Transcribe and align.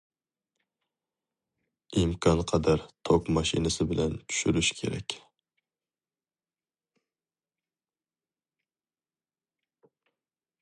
ئىمكانقەدەر 2.01 2.85
توك 3.09 3.29
ماشىنىسى 3.37 3.87
بىلەن 3.91 4.15
چۈشۈرۈش 4.23 4.71
كېرەك. 4.79 5.17